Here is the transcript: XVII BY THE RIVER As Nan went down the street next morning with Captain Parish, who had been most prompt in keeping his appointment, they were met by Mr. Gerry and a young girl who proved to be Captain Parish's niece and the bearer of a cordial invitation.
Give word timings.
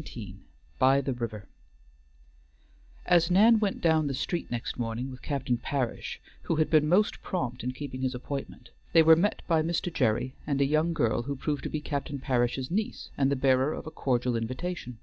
XVII 0.00 0.36
BY 0.78 1.00
THE 1.00 1.12
RIVER 1.12 1.48
As 3.04 3.32
Nan 3.32 3.58
went 3.58 3.80
down 3.80 4.06
the 4.06 4.14
street 4.14 4.48
next 4.48 4.78
morning 4.78 5.10
with 5.10 5.22
Captain 5.22 5.56
Parish, 5.58 6.20
who 6.42 6.54
had 6.54 6.70
been 6.70 6.86
most 6.88 7.20
prompt 7.20 7.64
in 7.64 7.72
keeping 7.72 8.02
his 8.02 8.14
appointment, 8.14 8.70
they 8.92 9.02
were 9.02 9.16
met 9.16 9.42
by 9.48 9.60
Mr. 9.60 9.92
Gerry 9.92 10.36
and 10.46 10.60
a 10.60 10.64
young 10.64 10.92
girl 10.92 11.22
who 11.22 11.34
proved 11.34 11.64
to 11.64 11.68
be 11.68 11.80
Captain 11.80 12.20
Parish's 12.20 12.70
niece 12.70 13.10
and 13.18 13.28
the 13.28 13.34
bearer 13.34 13.72
of 13.74 13.88
a 13.88 13.90
cordial 13.90 14.36
invitation. 14.36 15.00